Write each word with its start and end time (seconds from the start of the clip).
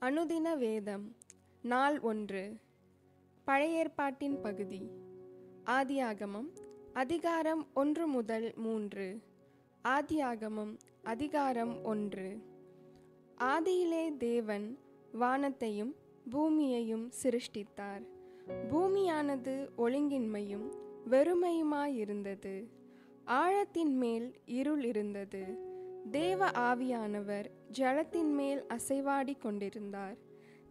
அனுதின 0.00 0.58
வேதம் 0.58 1.16
நாள் 1.62 2.00
ஒன்று. 2.00 2.56
பழைய 3.44 3.78
ஏற்பாட்டின் 3.78 4.40
பகுதி. 4.40 4.90
ஆதியாகமம் 5.64 6.48
அதிகாரம் 6.92 7.66
ஒன்று 7.74 8.06
முதல் 8.06 8.52
மூன்று. 8.56 9.20
ஆதியாகமம் 9.84 10.78
அதிகாரம் 11.02 11.84
ஒன்று. 11.84 12.42
ஆதியிலே 13.40 14.16
தேவன் 14.16 14.78
வானத்தையும் 15.12 15.96
பூமியையும் 16.30 17.10
சிருஷ்டித்தார். 17.22 18.02
பூமியானது 18.70 19.68
ஒழுங்கின்மையும் 19.78 20.72
வெறுமையுமாயிருந்தது. 21.10 22.68
ஆழத்தின் 23.24 23.96
மேல் 23.96 24.34
இருள் 24.44 24.84
இருந்தது. 24.84 25.67
தேவ 26.10 26.46
ஆவியானவர் 26.46 27.44
ஜலத்தின் 27.70 28.34
மேல் 28.34 28.64
அசைவாடி 28.68 29.38
கொண்டிருந்தார். 29.38 30.16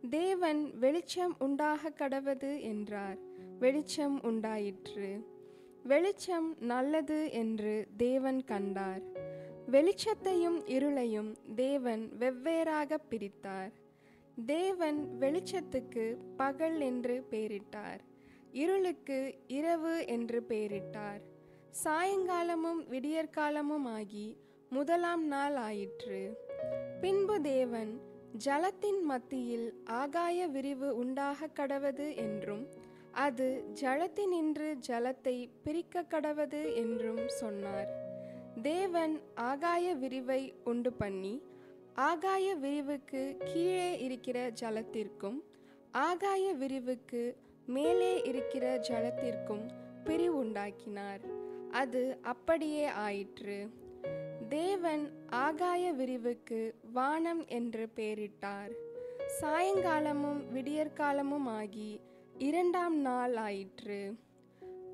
தேவன் 0.10 0.78
வெளிச்சம் 0.80 1.36
உண்டாக 1.40 1.90
கடவது 1.90 2.62
என்றார். 2.62 3.18
வெளிச்சம் 3.60 4.24
உண்டாயிற்று. 4.24 5.28
வெளிச்சம் 5.84 6.56
நல்லது 6.60 7.32
என்று 7.32 7.88
தேவன் 7.98 8.44
கண்டார். 8.44 9.02
வெளிச்சத்தையும் 9.72 10.66
இருளையும் 10.66 11.36
தேவன் 11.56 12.12
வெவ்வேறாக 12.20 12.98
பிரித்தார். 13.10 13.72
தேவன் 14.46 15.18
வெளிச்சத்துக்கு 15.20 16.16
பகல் 16.38 16.80
என்று 16.80 17.26
பெயரிட்டார். 17.32 18.00
இருளுக்கு 18.52 19.38
இரவு 19.48 20.08
என்று 20.08 20.46
பெயரிட்டார். 20.48 21.22
சாயங்காலமும் 21.84 22.88
விடியற்காலமும் 22.90 23.86
ஆகி 23.86 24.38
முதலாம் 24.70 25.28
நாள் 25.28 25.56
ஆயிற்று. 25.56 26.38
பின்பு 27.02 27.42
தேவன் 27.42 27.92
ஜலத்தின் 28.38 29.02
மத்தியில் 29.02 29.74
ஆகாய 29.86 30.48
விரிவு 30.48 30.96
உண்டாக 30.96 31.50
கடவது 31.60 32.16
என்றும் 32.16 32.68
அது 33.12 33.48
ஜலத்தினின்று 33.82 34.70
ஜலத்தை 34.88 35.50
பிரிக்க 35.64 36.02
கடவது 36.02 36.76
என்றும் 36.76 37.24
சொன்னார். 37.28 37.90
தேவன் 38.62 39.22
ஆகாய 39.36 39.96
விரிவை 39.96 40.54
உண்டு 40.64 40.94
பண்ணி 40.94 41.42
ஆகாய 41.94 42.56
விரிவுக்கு 42.56 43.24
கீழே 43.54 44.00
இருக்கிற 44.00 44.52
ஜலத்திற்கும் 44.62 45.40
ஆகாய 45.92 46.54
விரிவுக்கு 46.54 47.36
மேலே 47.66 48.22
இருக்கிற 48.22 48.80
ஜலத்திற்கும் 48.90 49.66
பிரிவுண்டாக்கினார் 50.06 51.24
அது 51.72 52.18
அப்படியே 52.22 52.86
ஆயிற்று. 52.86 53.86
தேவன் 54.50 55.12
ஆகாய 55.30 55.94
விரிவுக்கு 55.94 56.74
வானம் 56.94 57.48
என்று 57.48 57.90
பெயரிட்டார். 57.96 58.72
சாயங்காலமும் 59.42 60.42
விடியற்காலமும் 60.54 61.46
ஆகி 61.46 62.00
இரண்டாம் 62.38 62.98
நாள் 62.98 63.36
ஆயிற்று. 63.36 64.14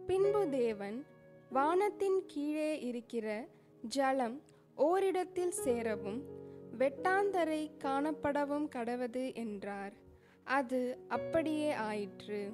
பின்பு 0.08 0.50
தேவன் 0.50 1.06
வானத்தின் 1.50 2.22
கீழே 2.28 2.80
இருக்கிற 2.82 3.46
ஜலம் 3.82 4.42
ஓரிடத்தில் 4.76 5.52
சேரவும் 5.52 6.24
வெட்டாந்தரை 6.78 7.72
காணப்படவும் 7.84 8.68
கடவது 8.76 9.36
என்றார். 9.36 9.94
அது 10.44 10.98
அப்படியே 11.08 11.74
ஆயிற்று. 11.74 12.52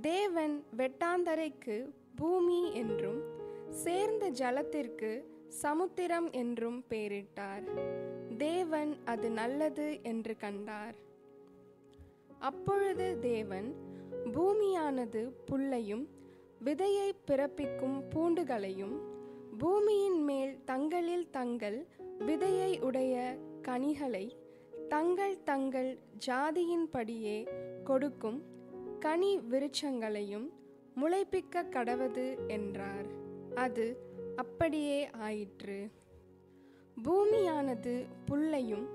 தேவன் 0.00 0.64
வெட்டாந்தரைக்கு 0.76 1.88
பூமி 2.16 2.74
என்றும் 2.74 3.22
சேர்ந்த 3.70 4.30
ஜலத்திற்கு 4.30 5.22
சமுத்திரம் 5.52 6.32
என்றும் 6.32 6.84
பெயரிட்டார். 6.88 7.64
தேவன் 8.38 8.96
அது 9.04 9.30
நல்லது 9.30 9.98
என்று 10.02 10.36
கண்டார். 10.36 10.94
அப்பொழுது 12.38 13.18
தேவன் 13.20 13.74
பூமியானது 14.32 15.30
புல்லையும் 15.50 16.04
விதையை 16.64 17.12
பிறப்பிக்கும் 17.26 17.98
பூண்டுகளையும் 18.14 18.96
பூமியின் 19.58 20.22
மேல் 20.24 20.64
தங்களில் 20.64 21.30
தங்கள் 21.30 21.86
விதையை 22.18 22.80
உடைய 22.80 23.36
கனிகளை 23.62 24.36
தங்கள் 24.88 25.42
தங்கள் 25.42 25.98
ஜாதியின்படியே 26.26 27.48
கொடுக்கும் 27.84 28.42
கனி 28.98 29.38
விருட்சங்களையும் 29.38 30.48
முளைப்பிக்க 30.94 31.62
கடவது 31.62 32.48
என்றார். 32.48 33.06
அது 33.54 34.10
அப்படியே 34.36 35.10
ஆயிற்று. 35.10 35.90
பூமியானது 37.04 38.06
புல்லையும் 38.30 38.86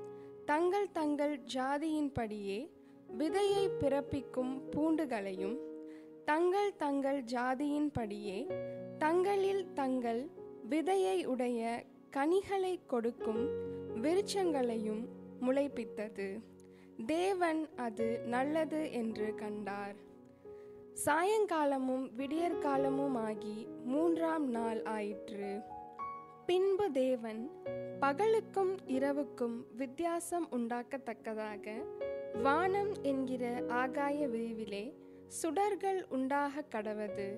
தங்கள் 0.46 0.92
தங்கள் 0.92 1.40
ஜாதியின்படியே 1.54 2.70
விதையை 3.18 3.70
பிறப்பிக்கும் 3.80 4.62
பூண்டுகளையும் 4.72 5.58
தங்கள் 6.26 6.76
தங்கள் 6.76 7.24
ஜாதியின்படியே 7.24 8.54
தங்களில் 8.98 9.74
தங்கள் 9.74 10.30
விதையை 10.70 11.26
உடைய 11.26 11.84
கனிகளை 12.12 12.80
கொடுக்கும் 12.86 13.48
விருட்சங்களையும் 14.02 15.06
முளைப்பித்தது. 15.42 16.42
தேவன் 17.06 17.70
அது 17.76 18.20
நல்லது 18.20 18.92
என்று 18.92 19.36
கண்டார். 19.36 19.96
சாயங்காலமும் 21.06 22.10
விடியற்காலமும் 22.18 23.18
ஆகி 23.18 23.68
மூன்றாம் 23.86 24.50
நாள் 24.50 24.84
ஆயிற்று. 24.84 25.62
பின்பு 26.46 26.92
தேவன் 26.92 27.52
பகலுக்கும் 28.02 28.78
இரவுக்கும் 28.86 29.66
வித்தியாசம் 29.76 30.48
உண்டாக்கத்தக்கதாக 30.52 31.86
வானம் 32.42 32.92
என்கிற 33.02 33.64
ஆகாய 33.68 34.28
விரிவிலே 34.28 34.94
சுடர்கள் 35.28 36.06
உண்டாக 36.10 36.64
கடவது. 36.76 37.38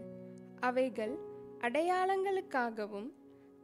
அவைகள் 0.59 1.17
அடையாளங்களுக்காகவும் 1.59 3.13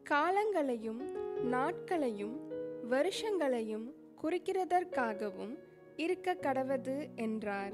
காலங்களையும் 0.09 1.01
நாட்களையும் 1.41 2.51
வருஷங்களையும் 2.89 3.93
குறிக்கிறதற்காகவும் 4.23 5.59
இருக்க 5.95 6.33
கடவது 6.33 7.07
என்றார். 7.15 7.73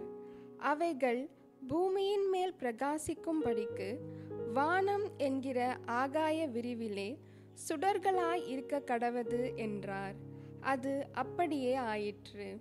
அவைகள் 0.58 1.30
பூமியின் 1.68 2.30
மேல் 2.30 2.54
பிரகாசிக்கும்படிக்கு 2.60 3.98
வானம் 4.54 5.04
என்கிற 5.18 5.78
ஆகாய 5.86 6.48
விரிவிலே 6.48 7.18
சுடர்களாய் 7.70 8.48
இருக்க 8.48 8.80
கடவது 8.80 9.56
என்றார். 9.56 10.16
அது 10.60 11.08
அப்படியே 11.12 11.76
ஆயிற்று. 11.76 12.60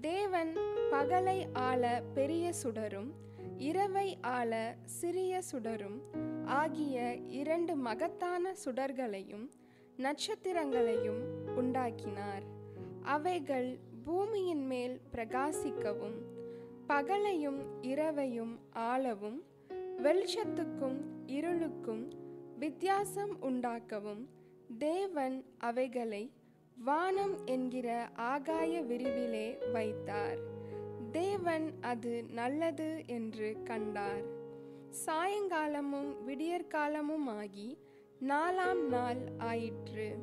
தேவன் 0.00 0.56
பகலை 0.90 1.46
ஆள 1.52 2.02
பெரிய 2.14 2.52
சுடரும் 2.52 3.10
இரவை 3.58 4.18
ஆள 4.20 4.76
சிறிய 4.84 5.42
சுடரும் 5.52 6.00
ஆகிய 6.44 7.14
இரண்டு 7.14 7.76
மகத்தான 7.76 8.54
சுடர்களையும் 8.64 9.48
நட்சத்திரங்களையும் 9.96 11.22
உண்டாக்கினார். 11.56 12.42
அவைகள் 13.02 13.78
பூமியின் 14.04 14.66
மேல் 14.66 15.00
பிரகாசிக்கவும் 15.12 16.18
பகலையும் 16.88 17.60
இரவையும் 17.82 18.58
ஆளவும் 18.70 19.42
வெளிச்சத்துக்கும் 20.02 21.00
இருளுக்கும் 21.26 22.10
வித்தியாசம் 22.58 23.38
உண்டாக்கவும் 23.42 24.26
தேவன் 24.78 25.44
அவைகளை 25.58 26.32
வானம் 26.84 27.44
என்கிற 27.44 28.08
ஆகாய 28.14 28.82
விரிவிலே 28.82 29.70
வைத்தார். 29.72 30.38
தேவன் 31.10 31.72
அது 31.80 32.24
நல்லது 32.24 33.02
என்று 33.06 33.56
கண்டார். 33.64 34.24
சாயங்காலமும் 35.06 36.16
விடியற்காலமும் 36.26 37.26
ஆகி 37.26 37.78
நாலாம் 38.20 38.86
நாள் 38.88 39.22
ஆயிற்று. 39.38 40.16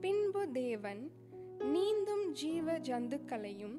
பின்பு 0.00 0.52
தேவன் 0.52 1.10
நீந்தும் 1.58 2.32
ஜீவ 2.32 2.78
ஜந்துக்களையும் 2.78 3.76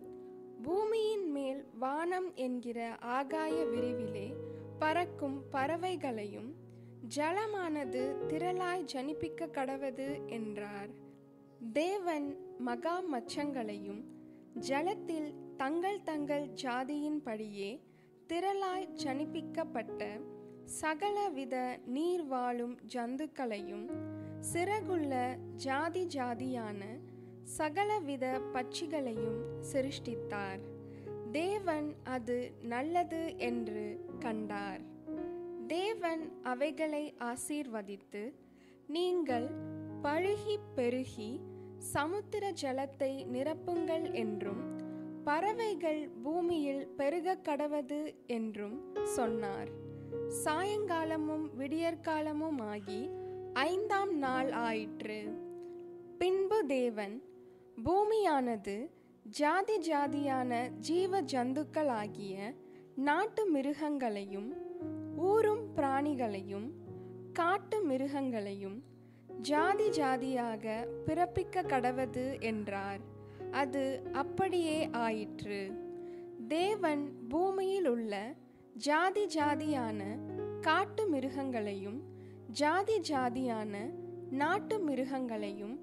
பூமியின் 0.63 1.31
மேல் 1.31 1.65
வானம் 1.79 2.35
என்கிற 2.35 2.97
ஆகாய 2.99 3.65
விரிவிலே 3.65 4.35
பறக்கும் 4.79 5.43
பறவைகளையும் 5.51 6.55
ஜலமானது 7.15 8.27
திரளாய் 8.27 8.85
ஜனிப்பிக்க 8.93 9.47
கடவது 9.47 10.27
என்றார். 10.27 10.89
தேவன் 11.73 12.59
மகா 12.59 13.01
மச்சங்களையும் 13.01 14.01
ஜலத்தில் 14.59 15.33
தங்கள் 15.57 16.03
தங்கள் 16.03 16.49
ஜாதியின்படியே 16.63 17.79
திரளாய் 18.27 18.89
ஜனிப்பிக்கப்பட்ட 19.03 20.19
சகலவித 20.81 21.79
நீர் 21.85 22.25
வாழும் 22.25 22.77
ஜந்துக்களையும் 22.93 23.87
சிறகுள்ள 24.53 25.37
ஜாதி 25.55 26.05
ஜாதியான 26.05 26.83
சகலவித 27.57 28.41
பட்சிகளையும் 28.53 29.63
சிருஷ்டித்தார். 29.73 30.59
தேவன் 31.31 31.95
அது 32.03 32.51
நல்லது 32.61 33.37
என்று 33.37 34.05
கண்டார். 34.19 34.81
தேவன் 35.67 36.31
அவைகளை 36.43 37.13
ஆசீர்வதித்து 37.19 38.33
நீங்கள் 38.87 39.49
பழுகி 40.03 40.59
பெருகி 40.75 41.39
சமுத்திர 41.77 42.53
ஜலத்தை 42.61 43.25
நிரப்புங்கள் 43.25 44.13
என்றும் 44.13 44.75
பறவைகள் 45.23 46.09
பூமியில் 46.23 46.87
பெருகக் 46.87 47.45
கடவது 47.45 48.15
என்றும் 48.27 48.95
சொன்னார். 49.03 49.69
சாயங்காலமும் 50.45 51.49
விடியற்காலமும் 51.57 52.61
ஆகி 52.61 53.09
ஐந்தாம் 53.53 54.17
நாள் 54.17 54.51
ஆயிற்று. 54.51 55.45
பின்பு 56.17 56.65
தேவன் 56.65 57.23
பூமியானது 57.85 58.89
ஜாதி 59.23 59.79
ஜாதியான 59.79 60.69
ஜீவ 60.69 61.21
ஜந்துக்களாகிய 61.21 62.55
நாட்டு 62.95 63.53
மிருகங்களையும் 63.53 64.49
ஊரும் 65.17 65.75
பிராணிகளையும் 65.75 66.71
காட்டு 67.33 67.87
மிருகங்களையும் 67.89 68.83
ஜாதி 69.41 69.89
ஜாதியாக 69.89 70.87
பிறப்பிக்க 71.05 71.63
கடவது 71.63 72.41
என்றார். 72.41 72.99
அது 73.51 74.03
அப்படியே 74.11 74.89
ஆயிற்று. 74.89 75.71
தேவன் 76.47 77.27
பூமியில் 77.29 77.87
உள்ள 77.87 78.33
ஜாதி 78.73 79.25
ஜாதியான 79.25 80.01
காட்டு 80.61 81.11
மிருகங்களையும் 81.11 81.99
ஜாதி 82.51 82.99
ஜாதியான 82.99 83.93
நாட்டு 84.31 84.89
மிருகங்களையும் 84.89 85.79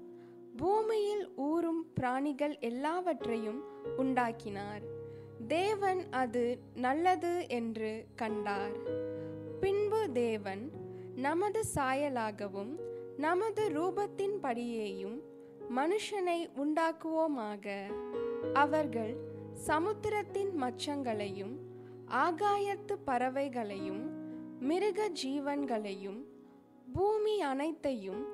பூமியில் 0.57 1.31
ஊறும் 1.35 1.91
பிராணிகள் 1.93 2.59
எல்லாவற்றையும் 2.59 3.63
உண்டாக்கினார். 3.97 4.81
தேவன் 5.47 6.11
அது 6.11 6.59
நல்லது 6.75 7.49
என்று 7.49 8.05
கண்டார். 8.15 8.71
பின்பு 9.59 10.11
தேவன் 10.13 10.71
நமது 11.15 11.63
சாயலாகவும் 11.75 12.79
நமது 13.17 13.69
ரூபத்தின் 13.69 14.37
படியேயும் 14.43 15.19
மனுஷனை 15.75 16.49
உண்டாக்குவோமாக. 16.55 17.83
அவர்கள் 18.53 19.15
சமுத்திரத்தின் 19.67 20.51
மச்சங்களையும் 20.61 21.55
ஆகாயத்து 22.07 22.95
பறவைகளையும் 23.07 24.03
மிருக 24.59 25.09
ஜீவன்களையும் 25.23 26.23
பூமி 26.93 27.41
அனைத்தையும் 27.41 28.25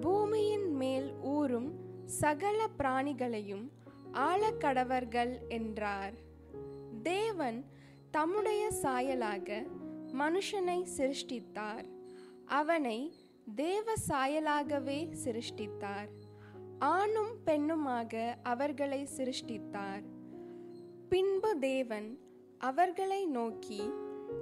பூமியின் 0.00 0.74
மேல் 0.74 1.14
சகல 2.12 2.68
பிராணிகளையும் 2.78 3.70
ஆழக்கடவர்கள் 4.12 5.48
என்றார். 5.48 6.14
தேவன் 7.02 7.64
தம்முடைய 8.10 8.70
சாயலாக 8.82 9.66
மனுஷனை 10.12 10.86
சிருஷ்டித்தார். 10.96 11.84
அவனை 12.46 13.14
தேவ 13.54 13.92
சாயலாகவே 14.08 14.98
சிருஷ்டித்தார். 15.24 16.10
ஆணும் 16.78 17.32
பெண்ணுமாக 17.46 18.34
அவர்களை 18.42 19.08
சிருஷ்டித்தார். 19.16 20.04
பின்பு 21.08 21.58
தேவன் 21.58 22.18
அவர்களை 22.58 23.26
நோக்கி 23.26 23.90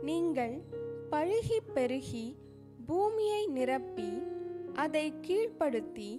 நீங்கள் 0.03 0.63
பழுகி 1.11 1.59
பெருகி 1.75 2.37
பூமியை 2.87 3.47
நிரப்பி 3.47 4.23
அதை 4.75 5.15
கீழ்ப்படுத்தி 5.27 6.11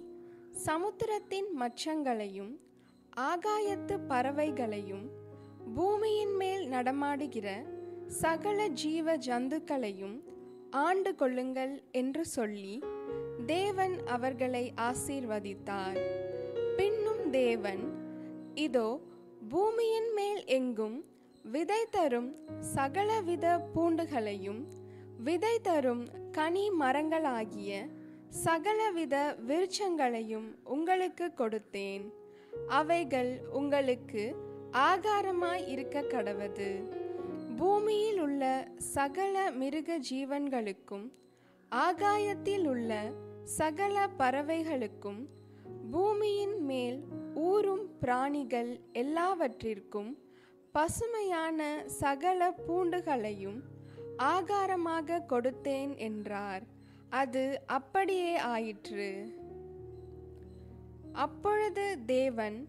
சமுத்திரத்தின் 0.58 1.46
மச்சங்களையும் 1.60 2.60
ஆகாயத்து 3.16 3.98
பறவைகளையும் 4.08 5.10
பூமியின் 5.74 6.36
மேல் 6.36 6.68
நடமாடுகிற 6.68 7.64
சகல 8.08 8.68
ஜீவ 8.68 9.16
ஜந்துக்களையும் 9.16 10.22
ஆண்டு 10.70 11.14
கொள்ளுங்கள் 11.14 11.82
என்று 11.92 12.24
சொல்லி 12.24 12.82
தேவன் 13.46 14.06
அவர்களை 14.06 14.72
ஆசீர்வதித்தார். 14.80 15.98
பின்னும் 16.76 17.30
தேவன் 17.30 18.10
இதோ 18.54 19.00
பூமியின் 19.48 20.12
மேல் 20.12 20.44
எங்கும் 20.44 21.04
விதை 21.42 21.86
தரும் 21.90 22.34
சகலவித 22.60 23.66
பூண்டுகளையும் 23.74 24.68
விதை 25.16 25.58
தரும் 25.58 26.06
கனி 26.32 26.70
மரங்களாகிய 26.70 27.88
சகலவித 28.32 29.36
விருட்சங்களையும் 29.46 30.58
உங்களுக்கு 30.64 31.32
கொடுத்தேன். 31.36 32.12
அவைகள் 32.66 33.40
உங்களுக்கு 33.52 34.36
ஆகாரமாய் 34.72 35.68
இருக்க 35.68 36.02
கடவது. 36.02 36.84
பூமியில் 37.56 38.20
உள்ள 38.20 38.68
சகல 38.76 39.50
மிருக 39.50 39.98
ஜீவன்களுக்கும் 40.10 41.12
ஆகாயத்தில் 41.68 42.66
உள்ள 42.66 43.12
சகல 43.44 44.08
பறவைகளுக்கும் 44.18 45.28
பூமியின் 45.90 46.60
மேல் 46.60 47.04
ஊறும் 47.34 47.98
பிராணிகள் 48.00 48.80
எல்லாவற்றிற்கும் 48.92 50.18
பசுமையான 50.72 51.84
சகல 51.86 52.54
பூண்டுகளையும் 52.68 53.60
ஆகாரமாக 54.16 55.24
கொடுத்தேன் 55.28 55.96
என்றார். 55.96 56.80
அது 57.12 57.62
அப்படியே 57.66 58.36
ஆயிற்று. 58.36 59.08
அப்பொழுது 61.12 61.98
தேவன் 62.06 62.68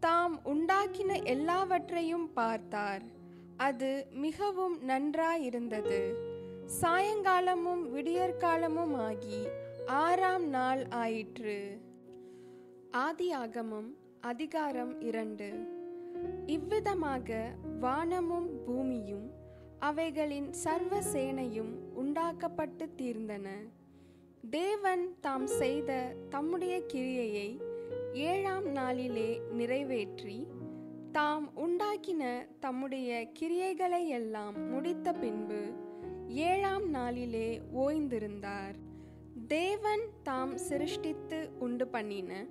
தாம் 0.00 0.40
உண்டாக்கின 0.44 1.24
எல்லாவற்றையும் 1.24 2.32
பார்த்தார். 2.32 3.02
அது 3.56 4.06
மிகவும் 4.10 4.76
நன்றாயிருந்தது. 4.88 6.14
சாயங்காலமும் 6.82 7.82
விடியற்காலமும் 7.94 8.94
ஆகி 8.96 9.46
ஆறாம் 9.86 10.48
நாள் 10.48 10.86
ஆயிற்று. 10.88 11.80
ஆதியாகமம் 12.92 13.90
அதிகாரம் 14.20 15.00
இரண்டு. 15.00 15.50
இவ்விதமாக 16.46 17.52
வானமும் 17.80 18.64
பூமியும் 18.64 19.30
அவைகளின் 19.78 20.52
சர்வ 20.52 21.00
சேனையும் 21.12 21.74
உண்டாக்கப்பட்டு 21.94 22.88
தீர்ந்தன. 22.98 23.48
தேவன் 24.48 25.16
தாம் 25.20 25.46
செய்த 25.46 26.14
தம்முடைய 26.30 26.80
கிரியையை 26.80 27.60
ஏழாம் 28.12 28.64
நாளிலே 28.64 29.40
நிறைவேற்றி 29.50 30.46
தாம் 31.12 31.52
உண்டாக்கின 31.56 32.46
தம்முடைய 32.60 33.30
கிரியைகளை 33.40 34.06
எல்லாம் 34.06 34.68
முடித்த 34.68 35.12
பின்பு 35.12 35.72
ஏழாம் 36.28 36.90
நாளிலே 36.90 37.60
ஓய்ந்திருந்தார். 37.74 38.74
தேவன் 39.46 40.00
தாம் 40.22 40.56
சிருஷ்டித்து 40.56 41.50
உண்டு 41.58 41.86
பண்ணின 41.88 42.46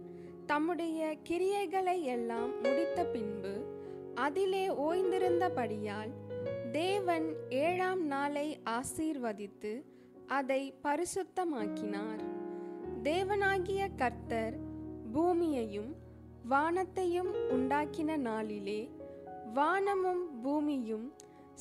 தம்முடைய 0.46 1.18
கிரியைகளை 1.30 2.02
எல்லாம் 2.02 2.62
முடித்த 2.62 3.06
பின்பு 3.06 3.78
அதிலே 4.16 4.70
ஓய்ந்திருந்தபடியால் 4.70 6.10
தேவன் 6.72 7.36
ஏழாம் 7.50 8.06
நாளை 8.06 8.60
ஆசீர்வதித்து 8.64 9.84
அதை 10.30 10.74
பரிசுத்தமாக்கினார். 10.84 12.22
தேவனாகிய 13.04 13.90
கர்த்தர் 13.96 14.56
பூமியையும் 15.12 15.96
வானத்தையும் 16.44 17.34
உண்டாக்கின 17.34 18.18
நாளிலே 18.18 18.90
வானமும் 19.54 20.42
பூமியும் 20.42 21.14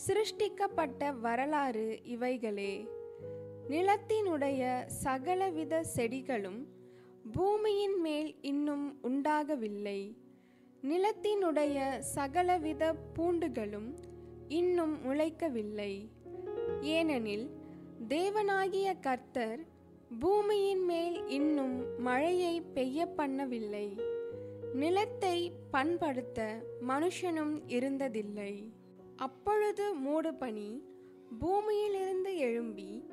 சிருஷ்டிக்கப்பட்ட 0.07 1.21
வரலாறு 1.21 2.01
இவைகளே. 2.05 2.89
நிலத்தினுடைய 3.69 4.87
சகலவித 4.87 5.83
செடிகளும் 5.83 6.67
பூமியின் 7.33 8.01
மேல் 8.01 8.41
இன்னும் 8.41 8.99
உண்டாகவில்லை. 9.03 10.17
நிலத்தினுடைய 10.83 11.99
சகலவித 11.99 12.95
பூண்டுகளும் 13.19 13.95
இன்னும் 14.49 14.95
முளைக்கவில்லை. 15.05 16.09
ஏனெனில் 16.81 17.58
தேவனாகிய 18.07 19.01
கர்த்தர் 19.01 19.61
பூமியின் 20.19 20.85
மேல் 20.85 21.27
இன்னும் 21.27 22.01
மழையை 22.01 22.61
பெய்ய 22.61 23.15
பண்ணவில்லை. 23.17 24.01
நிலத்தை 24.75 25.53
பண்படுத்த 25.71 26.63
மனுஷனும் 26.89 27.61
இருந்ததில்லை. 27.67 28.73
அப்பொழுது 29.17 29.97
மூடுபனி 29.97 30.83
பூமியிலிருந்து 31.39 32.37
எழும்பி 32.37 33.05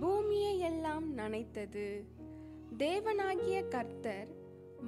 பூமியையெல்லாம் 0.00 1.06
நனைத்தது. 1.16 2.04
தேவனாகிய 2.78 3.68
கர்த்தர் 3.68 4.28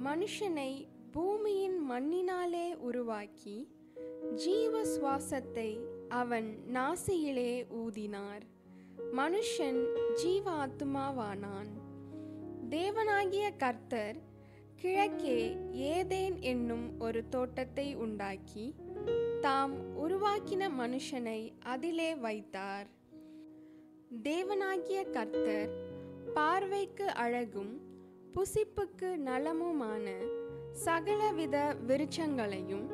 மனுஷனை 0.03 0.87
பூமியின் 1.11 1.91
மண்ணினாலே 1.91 2.75
உருவாக்கி 2.75 3.67
ஜீவ 4.35 4.81
சுவாசத்தை 4.83 5.79
அவன் 6.09 6.57
நாசியிலே 6.73 7.65
ஊதினார். 7.85 8.41
மனுஷன் 8.97 9.85
ஜீவாத்மாவானான். 10.23 11.69
தேவனாகிய 12.69 13.55
கர்த்தர் 13.57 14.17
கிழக்கே 14.75 15.57
ஏதேன் 15.71 16.39
என்னும் 16.39 16.99
ஒரு 16.99 17.29
தோட்டத்தை 17.29 17.95
உண்டாக்கி 17.95 18.75
தாம் 19.41 19.73
உருவாக்கின 19.97 20.69
மனுஷனை 20.79 21.53
அதிலே 21.59 22.15
வைத்தார். 22.15 22.87
தேவனாகிய 24.23 25.09
கர்த்தர் 25.09 25.69
பார்வைக்கு 26.33 27.13
அழகும் 27.13 27.81
புசிப்புக்கு 28.33 29.15
நலமுமான 29.15 30.13
சகலவித 30.85 31.75
விருட்சங்களையும் 31.87 32.87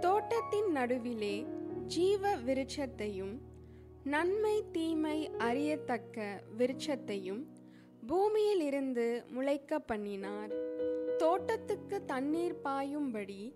தோட்டத்தின் 0.00 0.70
நடுவிலே 0.70 1.46
ஜீவ 1.86 2.36
விருட்சத்தையும் 2.36 3.38
நன்மை 4.04 4.64
தீமை 4.72 5.30
அறியத்தக்க 5.38 6.42
விருட்சத்தையும் 6.58 7.42
பூமியிலிருந்து 8.06 9.24
முளைக்க 9.28 9.78
பண்ணினார். 9.78 10.52
தோட்டத்துக்கு 11.18 12.04
தண்ணீர் 12.04 12.60
பாயும்படி 12.60 13.54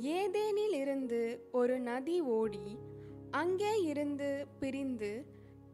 ஏதேனில் 0.00 0.72
இருந்து 0.72 1.48
ஒரு 1.52 1.78
நதி 1.78 2.20
ஓடி 2.20 2.78
அங்கே 3.30 3.82
இருந்து 3.82 4.46
பிரிந்து 4.58 5.24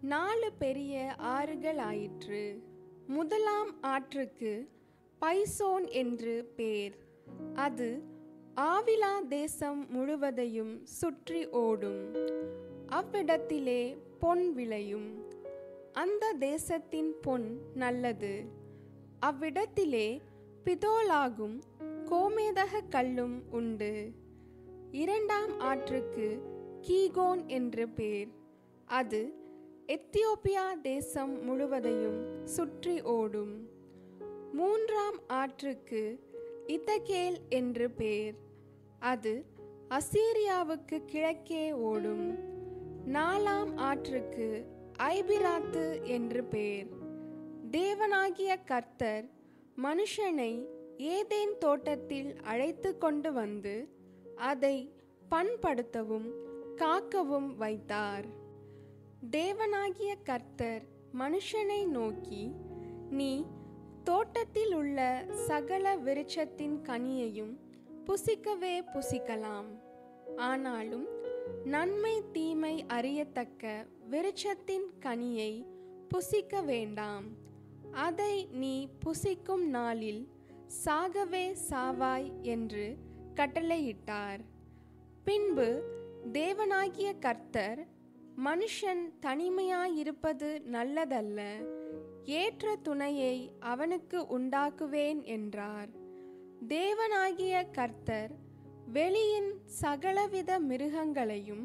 நாலு 0.01 0.53
பெரிய 0.53 1.15
ஆறுகள் 1.15 1.79
ஆயிற்று. 1.79 2.63
முதலாம் 3.07 3.83
ஆற்றுக்கு 3.83 4.69
பைசோன் 5.19 5.87
என்று 5.87 6.53
பேர். 6.57 6.97
அது 7.55 8.03
ஆவிலா 8.57 9.27
தேசம் 9.29 9.91
முழுவதையும் 9.91 10.85
சுற்றி 10.85 11.49
ஓடும். 11.49 12.15
அவ்விடத்திலே 12.87 13.97
பொன் 14.19 14.53
விளையும். 14.53 15.23
அந்த 15.93 16.33
தேசத்தின் 16.33 17.15
பொன் 17.21 17.61
நல்லது. 17.75 18.45
அவ்விடத்திலே 19.21 20.21
பிதோலாகும் 20.65 21.61
கோமேதக 22.05 22.89
கல்லும் 22.89 23.43
உண்டு. 23.51 24.11
இரண்டாம் 24.91 25.61
ஆற்றுக்கு 25.61 26.43
கீகோன் 26.83 27.47
என்று 27.47 27.89
பேர். 27.89 28.29
அது 28.85 29.33
எத்தியோப்பியா 29.87 30.81
தேசம் 30.81 31.45
முழுவதையும் 31.45 32.47
சுற்றி 32.47 33.03
ஓடும். 33.03 33.69
மூன்றாம் 34.53 35.19
ஆற்றுக்கு 35.27 36.21
இதகேல் 36.67 37.37
என்று 37.49 37.91
பேர். 37.91 38.35
அது 38.99 39.45
அசீரியாவுக்கு 39.89 41.05
கிழக்கே 41.05 41.73
ஓடும். 41.73 42.57
நாலாம் 43.13 43.77
ஆற்றுக்கு 43.77 44.67
ஐபிராத்து 44.99 46.03
என்று 46.03 46.45
பெயர் 46.45 46.87
தேவனாகிய 47.71 48.57
கர்த்தர் 48.65 49.25
மனுஷனை 49.83 50.67
ஏதேன் 50.97 51.59
தோட்டத்தில் 51.59 52.37
அழைத்து 52.43 52.99
கொண்டு 52.99 53.33
வந்து 53.33 53.89
அதை 54.37 54.93
பண்படுத்தவும் 55.31 56.29
காக்கவும் 56.77 57.57
வைத்தார். 57.57 58.25
தேவனாகிய 59.31 60.15
கர்த்தர் 60.25 60.83
மனுஷனை 61.19 61.87
நோக்கி 61.87 62.53
நீ 63.11 63.47
தோட்டத்தில் 64.05 64.75
உள்ள 64.75 65.25
சகல 65.47 65.97
விருட்சத்தின் 65.97 66.79
கனியையும் 66.83 67.55
புசிக்கவே 68.07 68.77
புசிக்கலாம். 68.95 69.71
ஆனாலும் 70.37 71.18
நன்மை 71.65 72.23
தீமை 72.33 72.85
அறியத்தக்க 72.87 73.87
விருட்சத்தின் 74.11 74.89
கனியை 75.01 75.65
புசிக்க 76.09 76.61
வேண்டாம். 76.61 77.25
அதை 77.93 78.49
நீ 78.53 78.89
புசிக்கும் 79.05 79.67
நாளில் 79.67 80.29
சாகவே 80.85 81.57
சாவாய் 81.71 82.41
என்று 82.41 82.97
கட்டளையிட்டார். 83.35 84.39
பின்பு 85.25 85.83
தேவனாகிய 86.33 87.19
கர்த்தர் 87.19 87.87
மனுஷன் 88.45 89.13
தனிமையாயிருப்பது 89.23 90.61
நல்லதல்ல 90.73 91.67
ஏற்ற 92.25 92.77
துணையை 92.77 93.53
அவனுக்கு 93.61 94.21
உண்டாக்குவேன் 94.39 95.23
என்றார். 95.23 95.89
தேவனாகிய 96.69 97.71
கர்த்தர் 97.73 98.47
வெளியின் 98.95 99.51
சகலவித 99.81 100.61
மிருகங்களையும் 100.61 101.65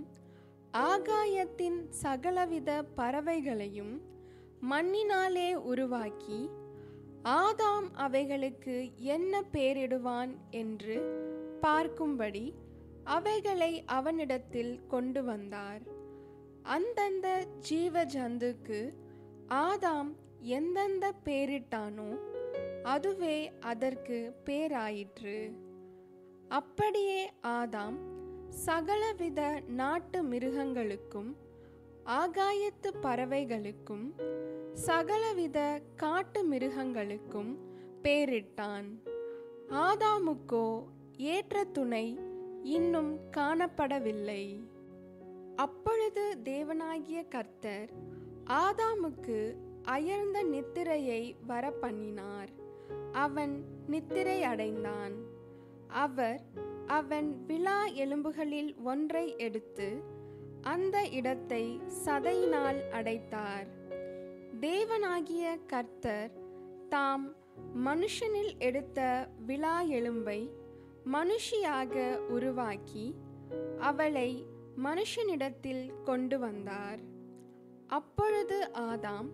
ஆகாயத்தின் 0.72 1.78
சகலவித 1.90 2.84
பறவைகளையும் 2.98 3.94
மண்ணினாலே 4.70 5.54
உருவாக்கி 5.54 6.50
ஆதாம் 7.24 7.88
அவைகளுக்கு 7.94 8.92
என்ன 8.96 9.42
பெயரிடுவான் 9.52 10.34
என்று 10.50 10.98
பார்க்கும்படி 11.62 12.54
அவைகளை 13.04 13.84
அவனிடத்தில் 13.86 14.80
கொண்டு 14.88 15.24
வந்தார். 15.24 15.82
அந்தந்த 16.62 17.46
ஜீவ 17.60 18.06
ஜந்துக்கு 18.06 18.94
ஆதாம் 19.48 20.12
எந்தெந்த 20.42 21.14
பேரிட்டானோ 21.26 22.12
அதுவே 22.84 23.52
அதற்கு 23.60 24.36
பேராயிற்று. 24.46 25.38
அப்படியே 26.54 27.32
ஆதாம் 27.44 27.96
சகலவித 28.50 29.62
நாட்டு 29.68 30.24
மிருகங்களுக்கும் 30.24 31.36
ஆகாயத்து 32.06 32.90
பறவைகளுக்கும் 33.02 34.06
சகலவித 34.74 35.82
காட்டு 35.96 36.44
மிருகங்களுக்கும் 36.44 37.58
பேரிட்டான். 38.04 39.00
ஆதாமுக்கோ 39.70 40.84
ஏற்ற 41.18 41.64
துணை 41.64 42.20
இன்னும் 42.64 43.20
காணப்படவில்லை. 43.38 44.64
அப்பொழுது 45.56 46.38
தேவனாகிய 46.44 47.28
கர்த்தர் 47.28 47.90
ஆதாமுக்கு 48.46 49.56
அயர்ந்த 49.84 50.44
நித்திரையை 50.44 51.36
வரப்பண்ணினார். 51.48 52.50
அவன் 53.12 53.64
நித்திரை 53.88 54.44
அடைந்தான். 54.44 55.33
அவர் 55.94 56.42
அவன் 56.88 57.46
விழா 57.46 57.86
எலும்புகளில் 57.86 58.76
ஒன்றை 58.84 59.38
எடுத்து 59.38 60.04
அந்த 60.62 61.08
இடத்தை 61.08 61.82
சதையினால் 62.06 62.90
அடைத்தார். 62.90 63.68
தேவனாகிய 64.60 65.60
கர்த்தர் 65.68 66.32
தாம் 66.90 67.36
மனுஷனில் 67.86 68.58
எடுத்த 68.58 69.28
விழா 69.46 69.82
எலும்பை 69.82 70.50
மனுஷியாக 71.12 72.16
உருவாக்கி 72.16 73.16
அவளை 73.78 74.46
மனுஷனிடத்தில் 74.84 75.90
கொண்டு 76.04 76.40
வந்தார். 76.40 77.00
அப்பொழுது 77.88 78.70
ஆதாம் 78.74 79.30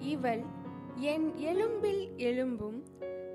இவள் 0.00 0.42
என் 0.94 1.32
எலும்பில் 1.36 2.16
எலும்பும் 2.16 2.82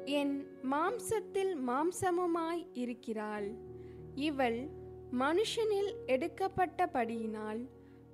என் 0.08 0.48
மாம்சத்தில் 0.72 1.54
மாம்சமுமாய் 1.68 2.68
இருக்கிறாள். 2.74 3.52
இவள் 4.16 4.70
மனுஷனில் 5.12 5.92
எடுக்கப்பட்டபடியினால் 6.06 7.70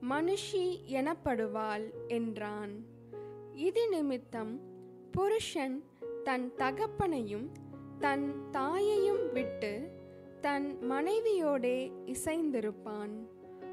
மனுஷி 0.10 0.64
எனப்படுவாள் 0.88 1.92
என்றான். 2.08 2.86
இது 3.54 3.90
நிமித்தம் 3.90 4.60
புருஷன் 5.12 5.84
தன் 6.24 6.54
தகப்பனையும் 6.58 7.52
தன் 8.00 8.50
தாயையும் 8.52 9.32
விட்டு 9.32 9.92
தன் 10.42 10.78
மனைவியோடே 10.92 11.92
இசைந்திருப்பான். 12.06 13.14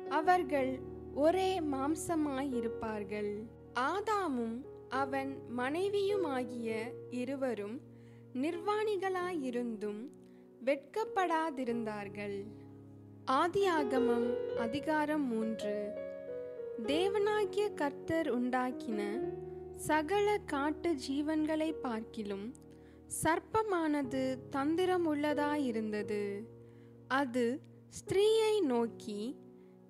அவர்கள் 0.09 0.79
ஒரே 1.15 1.61
மாம்சமாயிருப்பார்கள். 1.61 3.43
ஆதாமும் 3.75 4.61
அவன் 4.89 5.43
மனைவியுமாகிய 5.57 6.93
இருவரும் 7.11 7.89
நிர்வாணிகளாயிருந்தும் 8.35 10.09
வெட்கப்படாதிருந்தார்கள். 10.65 12.45
ஆதியாகமம் 13.27 14.57
அதிகாரம் 14.57 15.27
மூன்று. 15.27 15.93
தேவனாகிய 16.87 17.75
கர்த்தர் 17.75 18.39
உண்டாக்கின 18.39 19.19
சகல 19.77 20.39
காட்டு 20.47 20.95
ஜீவன்களை 21.09 21.73
பார்க்கிலும் 21.73 22.55
சர்ப்பமானது 23.23 24.37
தந்திரமுள்ளதாயிருந்தது. 24.57 26.41
அது 27.09 27.61
ஸ்திரீயை 27.91 28.63
நோக்கி 28.63 29.37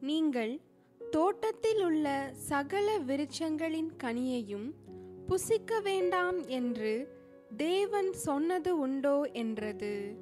நீங்கள் 0.01 0.61
தோட்டத்தில் 1.11 1.85
உள்ள 1.85 2.31
சகல 2.33 2.99
விருட்சங்களின் 2.99 3.91
கனியையும் 4.03 4.73
புசிக்க 5.27 5.81
வேண்டாம் 5.81 6.47
என்று 6.47 7.19
தேவன் 7.57 8.12
சொன்னது 8.12 8.78
உண்டோ 8.78 9.23
என்றது. 9.33 10.16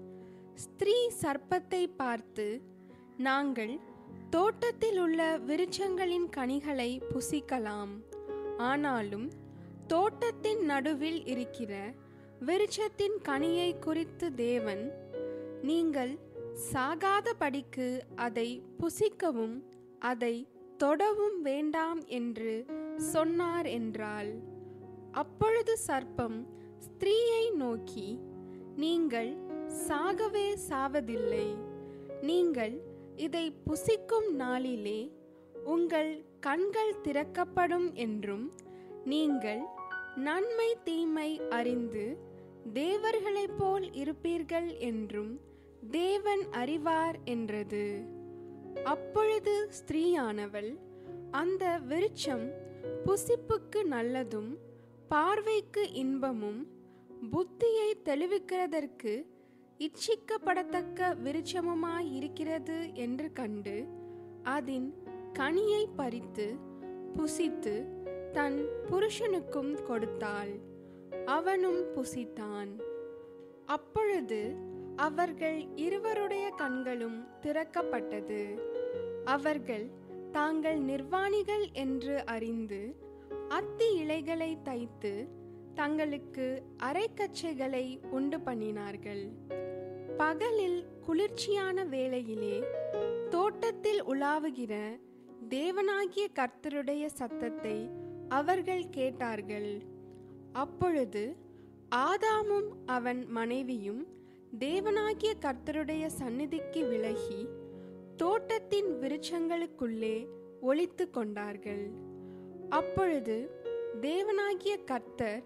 ஸ்திரீ 0.55 1.11
சர்ப்பத்தை 1.23 1.95
பார்த்து 1.97 2.63
நாங்கள் 3.17 3.81
தோட்டத்தில் 4.31 4.99
உள்ள 4.99 5.39
விருட்சங்களின் 5.39 6.29
கனிகளை 6.29 7.01
புசிக்கலாம். 7.15 7.93
ஆனாலும் 8.57 9.29
தோட்டத்தின் 9.87 10.61
நடுவில் 10.61 11.27
இருக்கிற 11.27 11.95
விருட்சத்தின் 12.41 13.17
கனியை 13.23 13.79
குறித்து 13.79 14.35
தேவன் 14.35 14.93
நீங்கள் 15.63 16.19
சாகாதபடிக்கு 16.73 18.01
அதை 18.15 18.63
புசிக்கவும் 18.81 19.57
அதை 19.99 20.49
தொடவும் 20.77 21.43
வேண்டாம் 21.43 22.07
என்று 22.07 22.67
சொன்னார் 22.97 23.67
என்றால் 23.67 24.31
அப்பொழுது 25.13 25.79
சர்ப்பம் 25.87 26.39
ஸ்திரீயை 26.87 27.45
நோக்கி 27.55 28.09
நீங்கள் 28.77 29.31
சாகவே 29.87 30.49
சாவதில்லை. 30.69 31.49
நீங்கள் 32.23 32.75
இதை 33.17 33.47
புசிக்கும் 33.67 34.29
நாளிலே 34.35 35.01
உங்கள் 35.65 36.13
கண்கள் 36.41 37.01
திறக்கப்படும் 37.01 37.89
என்றும் 38.05 38.47
நீங்கள் 39.05 39.63
நன்மை 40.27 40.71
தீமை 40.85 41.31
அறிந்து 41.49 42.07
தேவர்களைப் 42.73 43.59
போல் 43.59 43.87
இருப்பீர்கள் 44.03 44.71
என்றும் 44.79 45.33
தேவன் 45.91 46.45
அறிவார் 46.53 47.19
என்றது. 47.25 47.85
அப்பொழுது 48.85 49.55
ஸ்திரீயானவள் 49.79 50.71
அந்த 51.31 51.65
விருட்சம் 51.91 52.47
புசிப்புக்கு 53.05 53.81
நல்லதும் 53.95 54.51
பார்வைக்கு 55.09 55.93
இன்பமும் 55.93 56.67
புத்தியை 57.31 57.95
தெளிவிக்கிறதற்கு 58.05 59.27
இச்சிக்கப்படத்தக்க 59.79 61.17
விருட்சமுமாய் 61.25 62.13
இருக்கிறது 62.13 62.95
என்று 62.95 63.33
கண்டு 63.33 63.87
அதன் 64.43 64.95
கனியை 65.33 65.87
பறித்து 65.97 66.57
புசித்து 67.15 67.87
தன் 68.33 68.67
புருஷனுக்கும் 68.91 69.83
கொடுத்தாள். 69.83 70.59
அவனும் 71.27 71.83
புசித்தான். 71.95 72.81
அப்பொழுது 73.67 74.55
அவர்கள் 74.97 75.67
இருவருடைய 75.75 76.51
கண்களும் 76.51 77.27
திறக்கப்பட்டது. 77.41 78.59
அவர்கள் 79.25 79.91
தாங்கள் 80.33 80.79
நிர்வாணிகள் 80.79 81.73
என்று 81.73 82.27
அறிந்து 82.27 83.07
அத்தி 83.49 83.95
இலைகளை 83.95 84.59
தைத்து 84.65 85.29
தங்களுக்கு 85.75 86.63
அரைக்கச்சைகளை 86.83 87.99
உண்டு 88.11 88.39
பண்ணினார்கள். 88.39 89.23
பகலில் 90.17 90.87
குளிர்ச்சியான 91.07 91.85
வேளையிலே 91.85 92.63
தோட்டத்தில் 93.31 94.05
உலாவுகிற 94.05 95.01
தேவனாகிய 95.49 96.27
கர்த்தருடைய 96.35 97.07
சத்தத்தை 97.07 97.91
அவர்கள் 98.29 98.91
கேட்டார்கள். 98.91 99.83
அப்பொழுது 100.53 101.37
ஆதாமும் 101.91 102.71
அவன் 102.87 103.27
மனைவியும் 103.27 104.07
தேவனாகிய 104.59 105.33
கர்த்தருடைய 105.41 106.07
சந்நிதிக்கு 106.07 106.89
விலகி 106.89 107.49
தோட்டத்தின் 108.17 108.93
விருட்சங்களுக்குள்ளே 109.01 110.29
ஒளித்து 110.61 111.11
கொண்டார்கள். 111.11 112.08
அப்பொழுது 112.69 113.51
தேவனாகிய 114.01 114.85
கர்த்தர் 114.85 115.43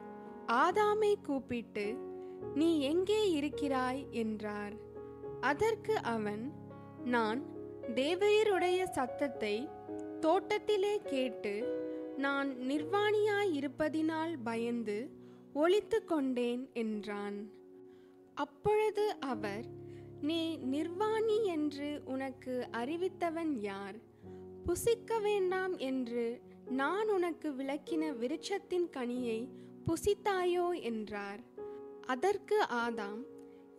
ஆதாமை 0.47 1.14
கூப்பிட்டு 1.23 1.97
நீ 2.55 2.81
எங்கே 2.81 3.31
இருக்கிறாய்? 3.31 4.07
என்றார். 4.11 4.73
அதற்கு 5.41 5.97
அவன் 5.97 6.52
நான் 7.05 7.43
தேவரீருடைய 7.95 8.85
சத்தத்தை 8.85 9.69
தோட்டத்திலே 10.21 11.00
கேட்டு 11.05 11.55
நான் 12.17 12.57
நிர்வாணியாயிருப்பதினால் 12.57 14.37
பயந்து 14.45 15.11
ஒழித்து 15.52 16.05
கொண்டேன் 16.05 16.71
என்றான். 16.73 17.50
அப்பொழுது 18.35 19.17
அவர் 19.21 19.64
நீ 20.21 20.57
நிர்வாணி 20.57 21.45
என்று 21.45 22.00
உனக்கு 22.05 22.69
அறிவித்தவன் 22.73 23.52
யார்? 23.61 23.95
புசிக்க 24.64 25.19
வேண்டாம் 25.19 25.76
என்று 25.76 26.43
நான் 26.71 27.09
உனக்கு 27.09 27.50
விளக்கின 27.50 28.16
விருட்சத்தின் 28.19 28.88
கனியை 28.92 29.49
புசித்தாயோ 29.87 30.83
என்றார். 30.83 31.40
அதற்கு 32.07 32.62
ஆதாம் 32.62 33.23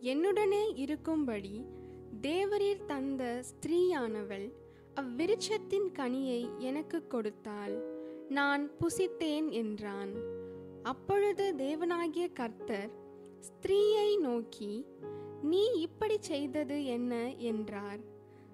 என்னுடனே 0.00 0.72
இருக்கும்படி 0.74 1.64
தேவரீர் 2.22 2.84
தந்த 2.86 3.42
ஸ்திரீயானவள் 3.50 4.52
அவ்விருட்சத்தின் 4.94 5.88
கனியை 5.92 6.58
எனக்கு 6.58 7.06
கொடுத்தாள். 7.06 7.84
நான் 8.28 8.70
புசித்தேன் 8.80 9.50
என்றான். 9.50 10.12
அப்பொழுது 10.82 11.54
தேவனாகிய 11.56 12.32
கர்த்தர் 12.32 12.90
ஸ்திரீயை 13.40 14.18
நோக்கி 14.18 14.86
நீ 15.42 15.66
இப்படி 15.66 16.16
செய்தது 16.20 16.84
என்ன? 16.84 17.34
என்றார். 17.34 17.98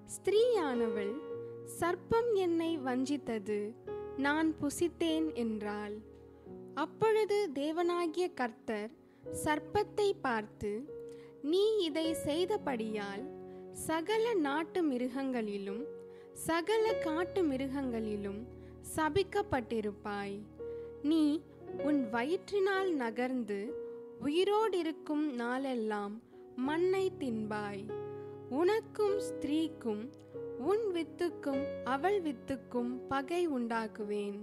ஸ்திரீயானவள் 0.05 1.13
சர்ப்பம் 1.79 2.33
என்னை 2.33 2.77
வஞ்சித்தது. 2.77 3.75
நான் 4.23 4.49
புசித்தேன் 4.61 5.27
என்றாள். 5.33 5.93
அப்பொழுது 6.83 7.37
தேவனாகிய 7.53 8.25
கர்த்தர் 8.33 8.91
சர்ப்பத்தை 9.43 10.07
பார்த்து 10.21 10.71
நீ 11.51 11.63
இதை 11.83 12.07
செய்தபடியால் 12.25 13.23
சகல 13.87 14.33
நாட்டு 14.47 14.81
மிருகங்களிலும் 14.83 15.83
சகல 16.47 16.93
காட்டு 17.05 17.41
மிருகங்களிலும் 17.43 18.41
சபிக்கப்பட்டிருப்பாய். 18.95 20.37
நீ 21.03 21.23
உன் 21.87 22.01
வயிற்றினால் 22.13 22.91
நகர்ந்து 23.03 23.59
உயிரோடிருக்கும் 24.23 25.25
நாளெல்லாம் 25.41 26.15
மண்ணை 26.67 27.05
தின்பாய். 27.19 27.83
உனக்கும் 28.59 29.17
ஸ்திரீக்கும் 29.27 30.03
உன் 30.61 30.83
வித்துக்கும் 30.93 31.63
அவள் 31.83 32.21
வித்துக்கும் 32.21 32.89
பகை 33.07 33.49
உண்டாக்குவேன். 33.49 34.39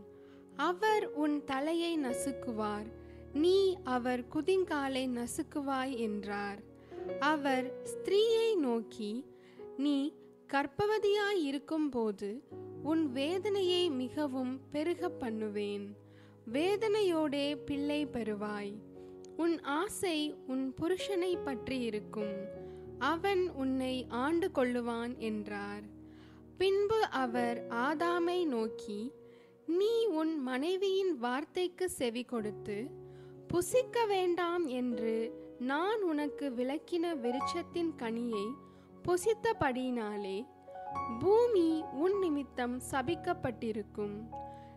அவர் 0.57 1.05
உன் 1.15 1.45
தலையை 1.45 1.99
நசுக்குவார். 1.99 2.89
நீ 3.33 3.59
அவர் 3.97 4.23
குதிங்காலை 4.35 5.05
நசுக்குவாய் 5.19 5.95
என்றார். 5.97 6.61
அவர் 7.21 7.67
ஸ்திரீயை 7.85 8.49
நோக்கி 8.57 9.25
நீ 9.77 10.13
கர்ப்பவதியாய் 10.53 11.41
இருக்கும்போது 11.43 12.31
உன் 12.83 13.05
வேதனையை 13.13 13.91
மிகவும் 13.91 14.61
பெருக 14.71 15.09
பண்ணுவேன். 15.09 15.87
வேதனையோடே 16.53 17.47
பிள்ளை 17.65 18.07
பெறுவாய். 18.07 18.75
உன் 19.37 19.61
ஆசை 19.61 20.19
உன் 20.47 20.75
புருஷனை 20.81 21.33
பற்றி 21.45 21.79
இருக்கும் 21.81 22.35
அவன் 22.99 23.43
உன்னை 23.51 23.95
ஆண்டு 24.09 24.51
கொள்ளுவான் 24.55 25.15
என்றார். 25.17 25.85
பின்பு 26.59 27.07
அவர் 27.07 27.66
ஆதாமை 27.71 28.44
நோக்கி 28.44 29.12
நீ 29.66 30.07
உன் 30.07 30.38
மனைவியின் 30.38 31.18
வார்த்தைக்கு 31.18 31.90
செவி 31.90 32.25
கொடுத்து 32.25 32.90
புசிக்க 33.49 34.07
வேண்டாம் 34.07 34.66
என்று 34.66 35.33
நான் 35.59 36.03
உனக்கு 36.03 36.51
விளக்கின 36.57 37.14
விருட்சத்தின் 37.21 37.92
கனியை 37.97 38.47
புசித்தபடியினாலே 39.05 40.47
பூமி 41.18 41.85
உன் 41.92 42.18
நிமித்தம் 42.18 42.81
சபிக்கப்பட்டிருக்கும். 42.90 44.16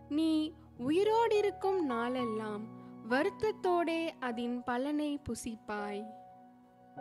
நீ 0.08 0.52
உயிரோடிருக்கும் 0.88 1.80
நாளெல்லாம் 1.80 2.64
வருத்தத்தோடே 3.10 4.10
அதன் 4.20 4.64
பலனை 4.64 5.20
புசிப்பாய். 5.28 6.04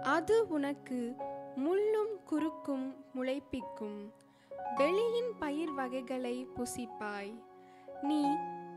அது 0.03 0.47
உனக்கு 0.47 1.15
முள்ளும் 1.55 2.13
குறுக்கும் 2.25 3.05
முளைப்பிக்கும். 3.15 4.11
வெளியின் 4.75 5.31
பயிர் 5.39 5.71
வகைகளை 5.71 6.47
புசிப்பாய். 6.55 7.33
நீ 8.01 8.27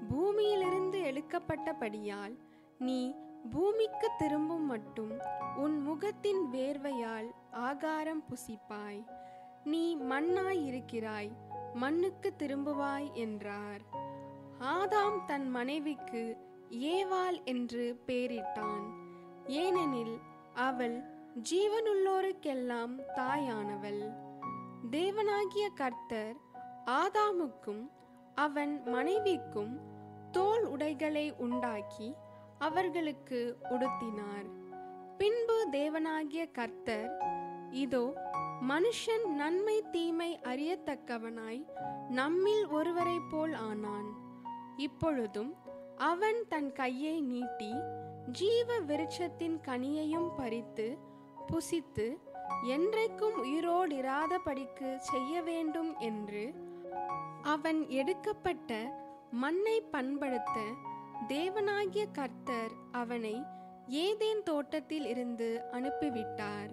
பூமியிலிருந்து 0.09 0.99
எடுக்கப்பட்டபடியால் 0.99 2.39
நீ 2.79 3.15
பூமிக்கு 3.51 4.11
திரும்பும் 4.19 4.67
மட்டும் 4.67 5.21
உன் 5.57 5.83
முகத்தின் 5.83 6.43
வேர்வையால் 6.53 7.31
ஆகாரம் 7.51 8.25
புசிப்பாய். 8.31 9.07
நீ 9.65 9.97
மண்ணாய் 9.97 10.65
இருக்கிறாய் 10.65 11.31
மண்ணுக்கு 11.75 12.33
திரும்புவாய் 12.39 13.13
என்றார். 13.13 13.81
ஆதாம் 14.61 15.25
தன் 15.25 15.51
மனைவிக்கு 15.51 16.37
ஏவாள் 16.71 17.45
என்று 17.45 18.01
பெயரிட்டான். 18.07 18.85
ஏனெனில் 19.47 20.19
அவள் 20.55 21.03
ஜீவனுள்ளோருக்கெல்லாம் 21.51 23.01
தாயானவள். 23.17 24.24
தேவனாகிய 24.91 25.73
கர்த்தர் 25.75 26.37
ஆதாமுக்கும் 26.87 27.91
அவன் 28.35 28.83
மனைவிக்கும் 28.85 29.81
தோல் 30.31 30.65
உடைகளை 30.65 31.35
உண்டாக்கி 31.37 32.15
அவர்களுக்கு 32.59 33.57
உடுத்தினார். 33.63 34.47
பின்பு 35.19 35.69
தேவனாகிய 35.71 36.51
கர்த்தர் 36.51 37.11
இதோ 37.71 38.33
மனுஷன் 38.69 39.29
நன்மை 39.29 39.85
தீமை 39.91 40.39
அறியத்தக்கவனாய் 40.43 41.69
நம்மில் 42.09 42.67
ஒருவரைப் 42.67 43.31
போல் 43.31 43.53
ஆனான். 43.53 44.09
இப்பொழுதும் 44.77 45.55
அவன் 45.97 46.45
தன் 46.49 46.73
கையை 46.73 47.21
நீட்டி 47.21 47.73
ஜீவ 48.33 48.79
விருட்சத்தின் 48.79 49.61
கனியையும் 49.67 50.31
பறித்து 50.37 50.99
புசித்து 51.47 52.19
என்றைக்கும் 52.63 53.37
உயிரோடிராதபடிக்கு 53.43 54.97
செய்ய 54.97 55.43
வேண்டும் 55.43 55.99
என்று 55.99 56.55
அவன் 57.43 57.89
எடுக்கப்பட்ட 57.89 59.03
மண்ணை 59.31 59.81
பண்படுத்த 59.81 60.61
தேவனாகிய 61.29 62.11
கர்த்தர் 62.13 62.73
அவனை 62.93 63.43
ஏதேன் 63.89 64.43
தோட்டத்தில் 64.43 65.07
இருந்து 65.07 65.63
அனுப்பிவிட்டார். 65.73 66.71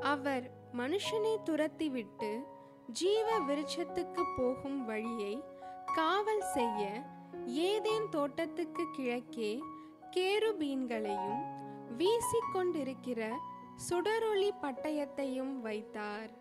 அவர் 0.00 0.50
மனுஷனை 0.76 1.36
துரத்திவிட்டு 1.44 2.38
ஜீவ 2.92 3.38
விருட்சத்துக்கு 3.38 4.22
போகும் 4.36 4.84
வழியை 4.84 5.42
காவல் 5.94 6.42
செய்ய 6.42 7.02
ஏதேன் 7.46 8.08
தோட்டத்துக்கு 8.10 8.84
கிழக்கே 8.92 9.62
கேருபீன்களையும் 10.10 11.42
வீசிக்கொண்டிருக்கிற 11.98 13.30
சுடரொளி 13.86 14.52
பட்டயத்தையும் 14.62 15.60
வைத்தார். 15.60 16.37